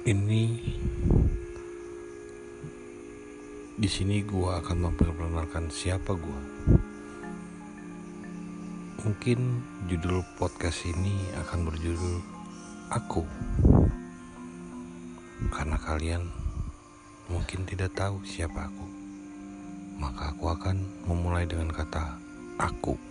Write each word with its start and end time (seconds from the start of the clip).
Ini 0.00 0.44
di 3.76 3.84
sini 3.84 4.24
gua 4.24 4.64
akan 4.64 4.88
memperkenalkan 4.88 5.68
siapa 5.68 6.16
gua. 6.16 6.40
Mungkin 9.04 9.60
judul 9.92 10.24
podcast 10.40 10.88
ini 10.88 11.20
akan 11.44 11.68
berjudul 11.68 12.16
Aku. 12.96 13.28
Karena 15.52 15.76
kalian 15.76 16.32
mungkin 17.28 17.68
tidak 17.68 17.92
tahu 17.92 18.24
siapa 18.24 18.72
aku. 18.72 18.88
Maka 20.00 20.32
aku 20.32 20.48
akan 20.48 20.80
memulai 21.12 21.44
dengan 21.44 21.68
kata 21.68 22.16
aku. 22.56 23.09